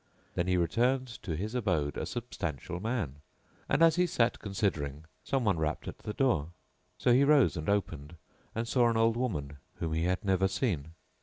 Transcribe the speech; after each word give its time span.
Then 0.33 0.47
he 0.47 0.57
returned 0.57 1.05
to 1.21 1.35
his 1.35 1.53
abode 1.53 1.95
a 1.95 2.07
substantial 2.07 2.79
man; 2.79 3.17
and, 3.69 3.83
as 3.83 3.97
he 3.97 4.07
sat 4.07 4.39
considering, 4.39 5.05
some 5.23 5.45
one 5.45 5.59
rapped 5.59 5.87
at 5.87 5.99
the 5.99 6.11
door. 6.13 6.49
So 6.97 7.13
he 7.13 7.23
rose 7.23 7.55
and 7.55 7.69
opened 7.69 8.15
and 8.55 8.67
saw 8.67 8.89
an 8.89 8.97
old 8.97 9.15
woman 9.15 9.57
whom 9.75 9.93
he 9.93 10.05
had 10.05 10.25
never 10.25 10.47
seen. 10.47 10.93